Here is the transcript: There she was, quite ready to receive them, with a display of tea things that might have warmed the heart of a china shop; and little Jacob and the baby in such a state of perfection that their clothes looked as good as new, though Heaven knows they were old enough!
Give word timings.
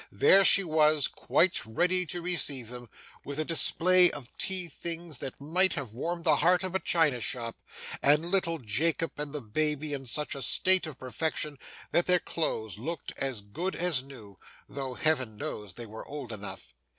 There 0.11 0.43
she 0.43 0.63
was, 0.63 1.07
quite 1.07 1.63
ready 1.63 2.07
to 2.07 2.23
receive 2.23 2.69
them, 2.69 2.89
with 3.23 3.37
a 3.37 3.45
display 3.45 4.09
of 4.09 4.35
tea 4.35 4.67
things 4.67 5.19
that 5.19 5.39
might 5.39 5.73
have 5.73 5.93
warmed 5.93 6.23
the 6.23 6.37
heart 6.37 6.63
of 6.63 6.73
a 6.73 6.79
china 6.79 7.21
shop; 7.21 7.55
and 8.01 8.31
little 8.31 8.57
Jacob 8.57 9.11
and 9.19 9.31
the 9.31 9.41
baby 9.41 9.93
in 9.93 10.07
such 10.07 10.33
a 10.33 10.41
state 10.41 10.87
of 10.87 10.97
perfection 10.97 11.59
that 11.91 12.07
their 12.07 12.17
clothes 12.19 12.79
looked 12.79 13.13
as 13.17 13.41
good 13.41 13.75
as 13.75 14.01
new, 14.01 14.39
though 14.67 14.95
Heaven 14.95 15.37
knows 15.37 15.75
they 15.75 15.85
were 15.85 16.07
old 16.07 16.33
enough! 16.33 16.73